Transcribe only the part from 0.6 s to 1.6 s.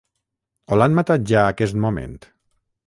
O l’han matat ja